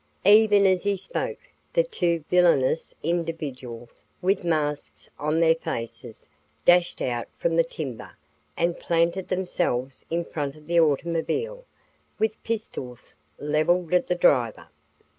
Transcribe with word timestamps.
Even 0.25 0.65
as 0.65 0.81
he 0.81 0.97
spoke, 0.97 1.37
the 1.73 1.83
two 1.83 2.23
villainous 2.27 2.91
individuals, 3.03 4.03
with 4.19 4.43
masks 4.43 5.11
on 5.19 5.39
their 5.39 5.53
faces, 5.53 6.27
dashed 6.65 7.03
out 7.03 7.27
from 7.37 7.55
the 7.55 7.63
timber 7.63 8.17
and 8.57 8.79
planted 8.79 9.27
themselves 9.27 10.03
in 10.09 10.25
front 10.25 10.55
of 10.55 10.65
the 10.65 10.79
automobile, 10.79 11.65
with 12.17 12.43
pistols 12.43 13.13
leveled 13.39 13.93
at 13.93 14.07
the 14.07 14.15
driver. 14.15 14.69